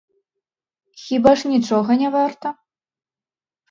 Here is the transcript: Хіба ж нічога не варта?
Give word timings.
Хіба 1.03 1.31
ж 1.43 1.53
нічога 1.53 2.01
не 2.03 2.09
варта? 2.19 2.47